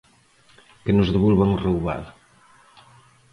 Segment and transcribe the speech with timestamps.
[0.83, 2.07] Que nos devolvan o roubado.